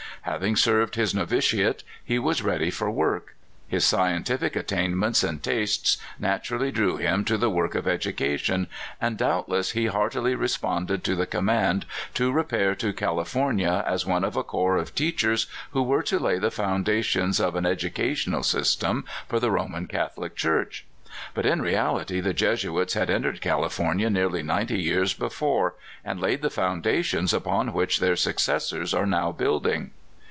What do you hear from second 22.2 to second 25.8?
Jesuits had entered California nearly ninety years before,